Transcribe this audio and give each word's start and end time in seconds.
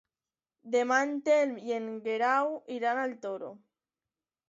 Demà 0.75 0.97
en 1.09 1.13
Telm 1.27 1.53
i 1.67 1.77
en 1.77 1.87
Guerau 2.09 2.53
iran 2.79 3.07
al 3.07 3.17
Toro. 3.27 3.55